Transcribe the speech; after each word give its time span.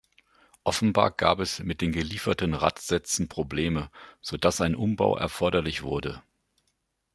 Offenbar 0.63 1.11
gab 1.11 1.37
es 1.37 1.59
mit 1.59 1.79
den 1.79 1.91
gelieferten 1.91 2.55
Radsätzen 2.55 3.27
Probleme, 3.27 3.91
sodass 4.19 4.59
ein 4.59 4.73
Umbau 4.73 5.15
erforderlich 5.15 5.83
wurde. 5.83 6.23